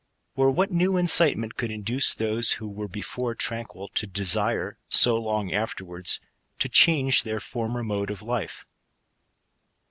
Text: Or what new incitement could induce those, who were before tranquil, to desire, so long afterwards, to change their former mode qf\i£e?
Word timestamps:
Or 0.35 0.49
what 0.49 0.71
new 0.71 0.97
incitement 0.97 1.57
could 1.57 1.69
induce 1.69 2.15
those, 2.15 2.53
who 2.53 2.67
were 2.67 2.87
before 2.87 3.35
tranquil, 3.35 3.87
to 3.89 4.07
desire, 4.07 4.79
so 4.89 5.15
long 5.15 5.53
afterwards, 5.53 6.19
to 6.57 6.67
change 6.67 7.21
their 7.21 7.39
former 7.39 7.83
mode 7.83 8.09
qf\i£e? 8.09 8.63